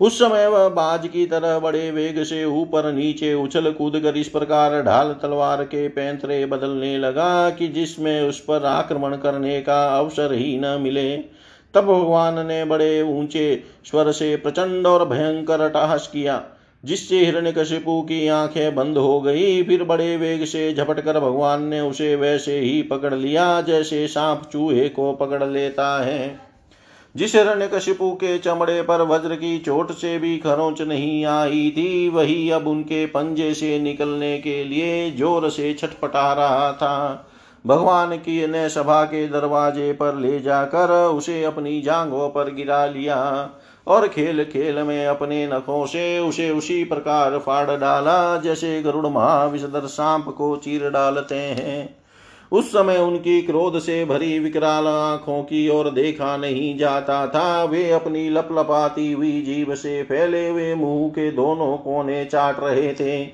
[0.00, 4.28] उस समय वह बाज की तरह बड़े वेग से ऊपर नीचे उछल कूद कर इस
[4.28, 10.32] प्रकार ढाल तलवार के पैंतरे बदलने लगा कि जिसमें उस पर आक्रमण करने का अवसर
[10.32, 11.16] ही न मिले।
[11.74, 16.42] तब भगवान ने बड़े ऊँचे स्वर से प्रचंड और भयंकर अटहास किया।
[16.84, 21.80] जिससे हिरण्यकशिपु की आँखें बंद हो गई, फिर बड़े वेग से झपट कर भगवान ने
[21.80, 26.40] उसे वैसे ही पकड़ लिया जैसे सांप चूहे को पकड़ लेता है।
[27.16, 32.50] जिस हिरण्यकशिपु के चमड़े पर वज्र की चोट से भी खरोंच नहीं आई थी, वही
[32.50, 37.28] अब उनके पंजे से निकलने के लिए ज़ोर से छटपटा रहा था।
[37.66, 43.50] भगवान की ने सभा के दरवाजे पर ले जाकर उसे अपनी जांघों पर गिरा लिया।
[43.86, 49.86] और खेल खेल में अपने नखों से उसे उसी प्रकार फाड़ डाला, जैसे गरुड़ महाविषधर
[49.86, 51.96] सांप को चीर डालते हैं।
[52.52, 57.90] उस समय उनकी क्रोध से भरी विकराल आँखों की ओर देखा नहीं जाता था। वे
[57.90, 63.26] अपनी लपलपाती हुई जीव से फैले हुए मुँह के दोनों कोने चाट रहे थे।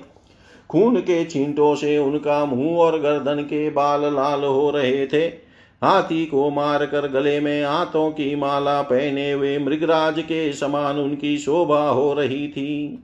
[0.69, 5.48] खून के छींटों से उनका मुँह और गर्दन के बाल लाल हो रहे थे।
[5.81, 11.37] हाथी को मार कर गले में हाथों की माला पहने हुए मृगराज के समान उनकी
[11.37, 13.03] शोभा हो रही थी।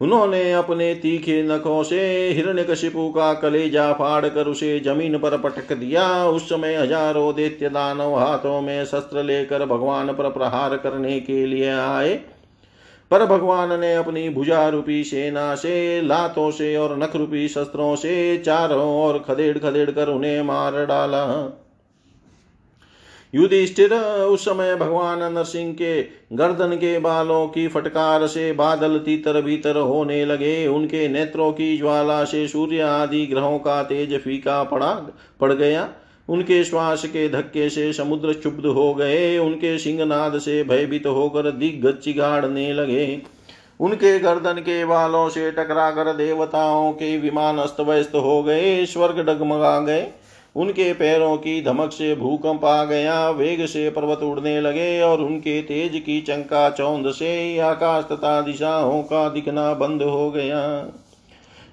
[0.00, 6.04] उन्होंने अपने तीखे नखों से हिरण्यकशिपु का कलेजा फाड़ कर उसे ज़मीन पर पटक दिया।
[6.26, 11.70] उस समय हज़ारों दैत्य दानव हाथों में शस्त्र लेकर भगवान पर प्रहार करने के लिए
[11.70, 12.14] आए।
[13.10, 18.36] पर भगवान ने अपनी भुजा रूपी सेना से, लातों से और नख रूपी शस्त्रों से
[18.38, 21.24] चारों ओर खदेड़ खदेड़ कर उन्हें मार डाला।
[23.34, 29.76] युधिष्ठिर उस समय भगवान नरसिंह के गर्दन के बालों की फटकार से बादल तीतर भीतर
[29.76, 34.92] होने लगे। उनके नेत्रों की ज्वाला से सूर्य आदि ग्रहों का तेज फीका पड़ा,
[35.40, 35.88] पड़ गया।
[36.28, 41.94] उनके श्वास के धक्के से समुद्र चुप्त हो गए। उनके सिंहनाद से भयभीत होकर दिग्गज
[41.94, 43.22] चिगाड़ने लगे।
[43.80, 49.18] उनके गर्दन के बालों से टकरा कर देवताओं के विमान अस्त व्यस्त हो गए। स्वर्ग
[49.18, 50.06] डगमगा गए।
[50.56, 55.62] उनके पैरों की धमक से भूकंप आ गया। वेग से पर्वत उड़ने लगे और उनके
[55.62, 60.86] तेज की चंका चौंद से आकाश तथा दिशाओं का दिखना बंद हो गया।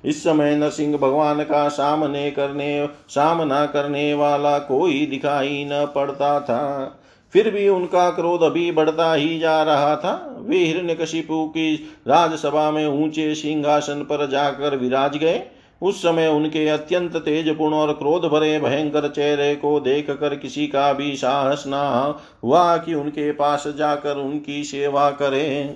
[0.05, 6.97] इस समय नरसिंह भगवान का सामने करने, सामना करने वाला कोई दिखाई न पड़ता था।
[7.33, 11.75] फिर भी उनका क्रोध अभी बढ़ता ही जा रहा था। वे हिरण्यकशिपु की
[12.07, 15.43] राजसभा में ऊँचे सिंहासन पर जाकर विराज गए।
[15.81, 20.91] उस समय उनके अत्यंत तेजपूर्ण और क्रोध भरे, भयंकर चेहरे को देख कर किसी का
[20.93, 25.75] भी साहस न हुआ कि उनके पास जाकर उनकी सेवा करें।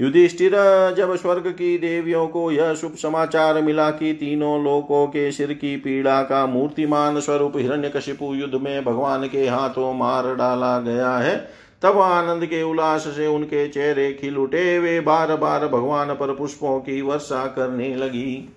[0.00, 0.52] युधिष्ठिर,
[0.96, 5.76] जब स्वर्ग की देवियों को यह शुभ समाचार मिला कि तीनों लोकों के सिर की
[5.76, 11.36] पीड़ा का मूर्तिमान स्वरूप हिरण्यकशिपु युद्ध में भगवान के हाथों मार डाला गया है,
[11.82, 16.78] तब आनंद के उल्लास से उनके चेहरे खिल उठे। वे बार बार भगवान पर पुष्पों
[16.80, 18.48] की वर्षा करने लगी।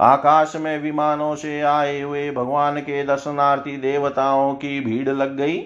[0.00, 5.64] आकाश में विमानों से आए हुए भगवान के दर्शनार्थी देवताओं की भीड़ लग गई।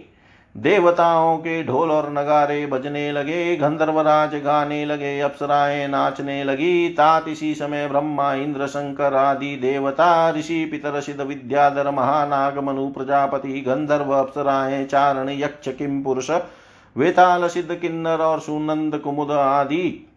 [0.57, 7.55] देवताओं के ढोल और नगारे बजने लगे, गंधर्वराज गाने लगे, अप्सराएँ नाचने लगी। तात इसी
[7.55, 14.85] समय ब्रह्मा इंद्र शंकर आदि देवता, ऋषि पितर, सिद्ध विद्याधर महानाग मनु प्रजापति, गंधर्व, अप्सराएँ,
[14.85, 16.31] चारण, यक्ष, किम पुरुष,
[16.97, 20.08] वेताल, सिद्ध किन्नर और सुनंद कुमुद आदि।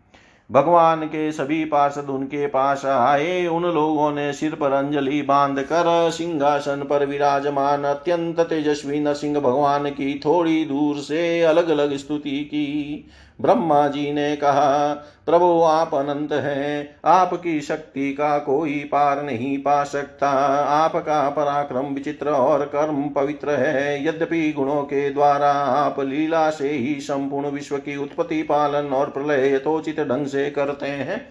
[0.52, 6.12] भगवान के सभी पार्षद उनके पास आए। उन लोगों ने सिर पर अंजलि बाँध कर
[6.12, 13.06] सिंहासन पर विराजमान अत्यंत तेजस्वी नरसिंह भगवान की थोड़ी दूर से अलग अलग स्तुति की।
[13.42, 14.94] ब्रह्मा जी ने कहा,
[15.26, 20.30] प्रभु आप अनंत हैं, आपकी शक्ति का कोई पार नहीं पा सकता।
[20.76, 27.00] आपका पराक्रम विचित्र और कर्म पवित्र है। यद्यपि गुणों के द्वारा आप लीला से ही
[27.02, 31.22] संपूर्ण विश्व की उत्पत्ति, पालन और प्रलय यथोचित ढंग से करते हैं,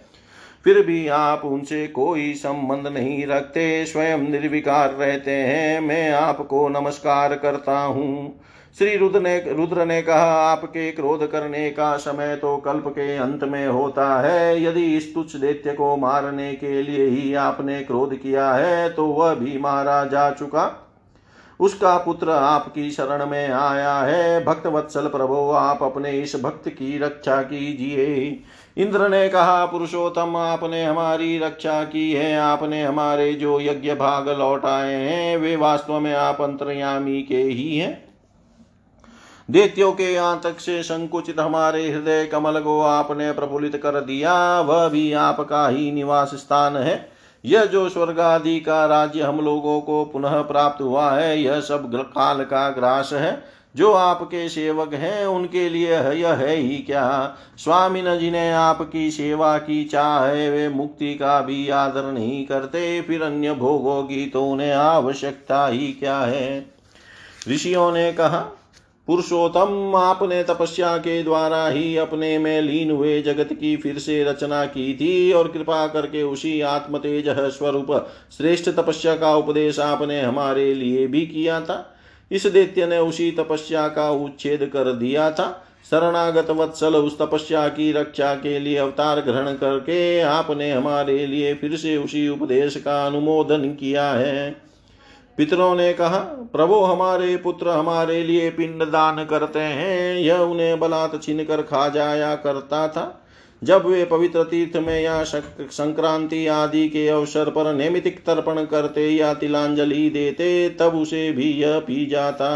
[0.64, 7.34] फिर भी आप उनसे कोई संबंध नहीं रखते, स्वयं निर्विकार रहते हैं। मैं आपको नमस्कार
[7.34, 8.40] करता हूँ।
[8.78, 13.44] श्री रुद्र ने रुद्र ने कहा, आपके क्रोध करने का समय तो कल्प के अंत
[13.44, 18.52] में होता है। यदि इस तुच्छ दैत्य को मारने के लिए ही आपने क्रोध किया
[18.52, 20.86] है तो वह भी मारा जा चुका।
[21.60, 26.98] उसका पुत्र आपकी शरण में आया है। भक्त वत्सल प्रभो, आप अपने इस भक्त की
[26.98, 28.40] रक्षा कीजिए।
[28.76, 34.94] इंद्र ने कहा, पुरुषोत्तम, आपने हमारी रक्षा की है। आपने हमारे जो यज्ञ भाग लौटाए
[34.94, 38.09] हैं, वे वास्तव में आप अंतर्यामी के ही हैं।
[39.50, 45.12] देत्यो के आतक से संकुचित हमारे हृदय कमल को आपने प्रफुल्लित कर दिया, वह भी
[45.12, 47.12] आपका ही निवास स्थान है।
[47.44, 51.90] यह जो स्वर्ग आदि का राज्य हम लोगों को पुनः प्राप्त हुआ है, यह सब
[51.94, 53.42] काल का ग्रास है।
[53.76, 57.36] जो आपके सेवक हैं, उनके लिए यह है ही क्या?
[57.56, 63.00] स्वामी न जिन्हें आपकी सेवा की चाह है, वे मुक्ति का भी आदर नहीं करते,
[63.00, 66.66] फिर अन्य भोगों की तो उन्हें आवश्यकता ही क्या है?
[67.48, 68.56] ऋषियों ने कहा
[69.10, 74.64] पुरुषोत्तम, आपने तपस्या के द्वारा ही अपने में लीन हुए जगत की फिर से रचना
[74.64, 77.90] की थी और कृपा करके उसी आत्म तेज स्वरूप
[78.36, 81.96] श्रेष्ठ तपस्या का उपदेश आपने हमारे लिए भी किया था।
[82.30, 85.50] इस दैत्य ने उसी तपस्या का उच्छेद कर दिया था।
[85.90, 91.76] शरणागत वत्सल उस तपस्या की रक्षा के लिए अवतार ग्रहण करके आपने हमारे लिए फिर
[91.76, 94.69] से उसी उपदेश का अनुमोदन किया है।
[95.40, 96.18] पितरों ने कहा,
[96.52, 101.88] प्रभु हमारे पुत्र हमारे लिए पिंड दान करते हैं। यह उन्हें बलात् छीन कर खा
[101.88, 103.28] जाया करता था।
[103.64, 109.34] जब वे पवित्र तीर्थ में या संक्रांति आदि के अवसर पर नैमितिक तर्पण करते या
[109.34, 112.50] तिलांजलि देते, तब उसे भी यह पी जाता।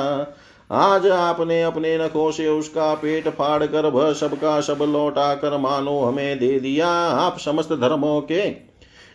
[0.71, 6.01] आज आपने अपने नखों से उसका पेट फाड़ कर वह सबका सब लौटा कर मानो
[6.01, 8.64] हमें दे दिया। आप समस्त धर्मों के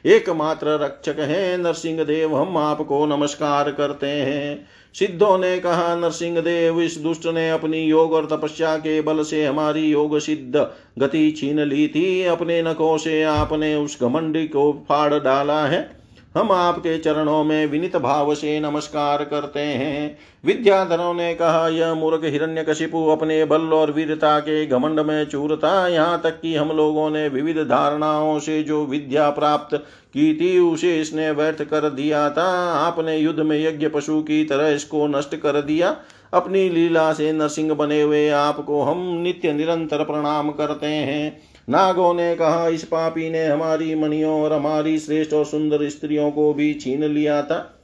[0.06, 6.82] एकमात्र रक्षक हैं नरसिंह देव हम आपको नमस्कार करते हैं। सिद्धों ने कहा नरसिंह देव
[6.82, 10.70] इस दुष्ट ने अपनी योग और तपस्या के बल से हमारी योग सिद्ध
[11.00, 15.99] गति छीन ली थी। अपने नखों से आपने उस घमंडी को फाड़ डाला है।
[16.40, 22.22] हम आपके चरणों में विनित भाव से नमस्कार करते हैं। विद्याधरों ने कहा, यह मूर्ख
[22.24, 27.10] हिरण्य कशिपु अपने बल और वीरता के घमंड में चूरता। यहाँ तक कि हम लोगों
[27.10, 29.76] ने विविध धारणाओं से जो विद्या प्राप्त
[30.14, 34.68] की थी, उसे इसने व्यर्थ कर दिया था। आपने युद्ध में यज्ञ पशु की तरह
[34.68, 35.96] इसको नष्ट कर दिया।
[36.34, 42.36] अपनी लीला से नरसिंह बने हुए आपको हम नित्य निरंतर प्रणाम करते हैं। नागों ने
[42.36, 47.04] कहा, इस पापी ने हमारी मणियों और हमारी श्रेष्ठ और सुंदर स्त्रियों को भी छीन
[47.04, 47.76] लिया था।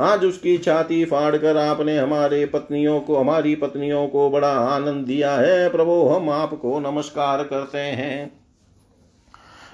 [0.00, 5.32] आज उसकी छाती फाड़ कर आपने हमारे पत्नियों को, हमारी पत्नियों को बड़ा आनंद दिया
[5.32, 8.40] है। प्रभु, हम आपको नमस्कार करते हैं।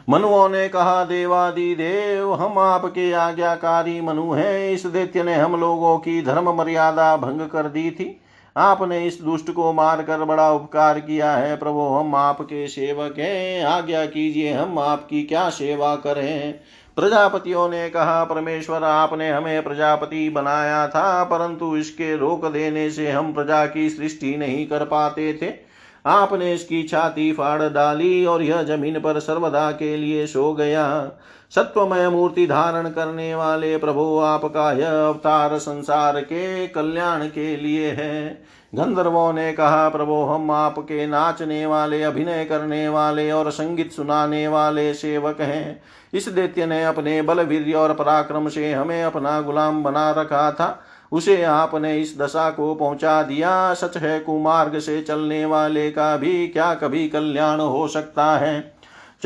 [0.08, 5.98] मनुओं ने कहा देवादि देव हम आपके आज्ञाकारी मनु हैं। इस दैत्य ने हम लोगों
[5.98, 8.20] की धर्म मर्यादा भंग कर दी थी।
[8.56, 14.06] आपने इस दुष्ट को मारकर बड़ा उपकार किया है। प्रभु, हम आपके सेवक हैं। आज्ञा
[14.06, 16.54] कीजिए, हम आपकी क्या सेवा करें?
[16.96, 23.32] प्रजापतियों ने कहा, परमेश्वर, आपने हमें प्रजापति बनाया था, परंतु इसके रोक देने से हम
[23.32, 25.66] प्रजा की सृष्टि नहीं कर पाते थे।
[26.06, 31.10] आपने इसकी छाती फाड़ डाली और यह ज़मीन पर सर्वदा के लिए सो गया।
[31.50, 38.42] सत्वमय मूर्ति धारण करने वाले प्रभु आपका यह अवतार संसार के कल्याण के लिए है।
[38.74, 44.94] गंधर्वों ने कहा, प्रभु, हम आपके नाचने वाले, अभिनय करने वाले और संगीत सुनाने वाले
[44.94, 45.82] सेवक हैं।
[46.14, 50.82] इस दैत्य ने अपने बल वीर और पराक्रम से हमें अपना गुलाम बना रखा था।
[51.12, 56.48] उसे आपने इस दशा को पहुँचा दिया। सच है, कुमार्ग से चलने वाले का भी
[56.48, 58.75] क्या कभी कल्याण हो सकता है?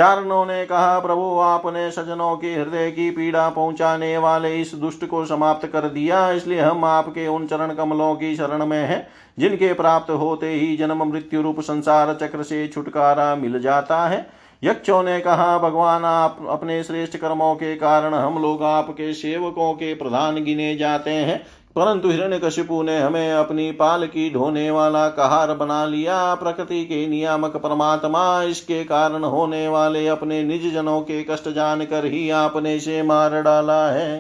[0.00, 5.26] चारणों ने कहा, प्रभु, आपने सजनों के हृदय की पीड़ा पहुँचाने वाले इस दुष्ट को
[5.26, 9.06] समाप्त कर दिया, इसलिए हम आपके उन चरण कमलों की शरण में हैं,
[9.38, 14.26] जिनके प्राप्त होते ही जन्म, मृत्यु रूप, संसार चक्र से छुटकारा मिल जाता है।
[14.64, 19.94] यक्षों ने कहा, भगवान, आप अपने श्रेष्ठ कर्मों के कारण हम लोग आपके सेवकों के
[19.94, 21.42] प्रधान गिने जाते हैं।
[21.76, 27.06] परंतु हिरण्य हिरण्यकशिपु ने हमें अपनी पाल की ढोने वाला कहार बना लिया। प्रकृति के
[27.06, 33.02] नियामक परमात्मा इसके कारण होने वाले अपने निज जनों के कष्ट जानकर ही आपने से
[33.02, 34.18] मार डाला है।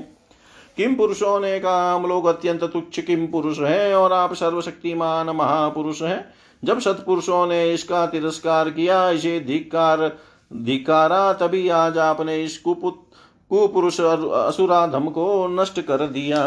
[0.76, 6.02] किम पुरुषों ने कहा, हम लोग अत्यंत तुच्छ किम पुरुष है और आप सर्वशक्तिमान महापुरुष
[6.02, 6.34] हैं।
[6.64, 10.16] जब सत्पुरुषों ने इसका तिरस्कार किया, इसे धिकार
[10.52, 13.02] धिकारा तभी आज आपने इस कुपुत,
[13.50, 16.38] कुपुरुष असुराधम को नष्ट कर दिया।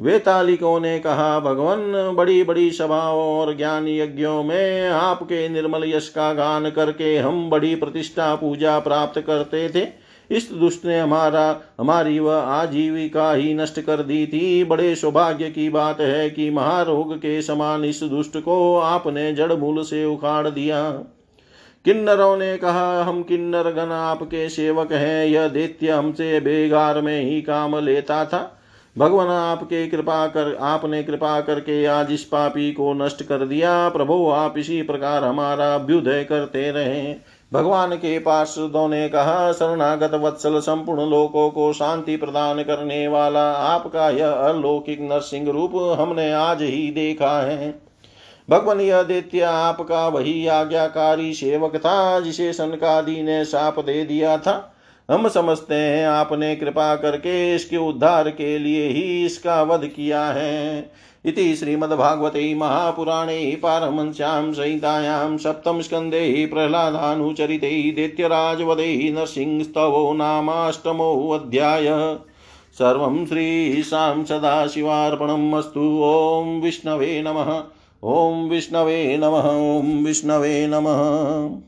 [0.00, 6.32] वेतालिकों ने कहा, भगवान, बड़ी बड़ी सभाओं और ज्ञान यज्ञों में आपके निर्मल यश का
[6.32, 12.34] गान करके हम बड़ी प्रतिष्ठा, पूजा प्राप्त करते थे। इस दुष्ट ने हमारा, हमारी वह
[12.34, 17.84] आजीविका ही नष्ट कर दी थी। बड़े सौभाग्य की बात है कि महारोग के समान
[17.84, 20.90] इस दुष्ट को आपने जड़ मूल से उखाड़ दिया।
[21.84, 27.42] किन्नरों ने कहा, हम किन्नर गण आपके सेवक हैं। यह दैत्य हमसे बेगार में ही
[27.42, 28.55] काम लेता था।
[28.98, 34.30] भगवान आपके कृपा कर, आपने कृपा करके आज इस पापी को नष्ट कर दिया। प्रभु,
[34.30, 37.14] आप इसी प्रकार हमारा अभ्युदय करते रहे।
[37.52, 44.10] भगवान के पार्षदों ने कहा, शरणागत वत्सल संपूर्ण लोकों को शांति प्रदान करने वाला आपका
[44.10, 47.82] यह अलौकिक नरसिंह रूप हमने आज ही देखा है।
[48.50, 54.72] भगवान यह दैत्य आपका वही आज्ञाकारी सेवक था, जिसे सनकादि ने साप दे दिया था।
[55.10, 60.90] हम समझते हैं आपने कृपा करके इसके उद्धार के लिए ही इसका वध किया है।
[61.24, 71.86] इति श्रीमद्भागवते महापुराणे पारमंस्यां संहितायां सप्तमस्कन्धे प्रह्लादानुचरिते दैत्यराजवधे नरसिंहस्तवो नामाष्टमोऽध्याय
[72.78, 75.80] सर्वं श्रीशां सदाशिवार्पणम् अस्तु।
[76.64, 77.62] विष्णवे नमः।
[78.04, 81.60] ॐ विष्णवे नमः। ॐ विष्णवे नमः।